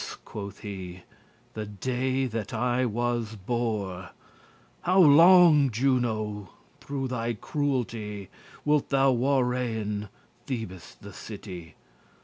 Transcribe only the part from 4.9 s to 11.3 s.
longe, Juno, through thy cruelty Wilt thou warrayen* Thebes the